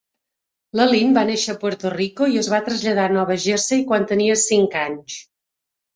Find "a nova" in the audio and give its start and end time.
3.11-3.37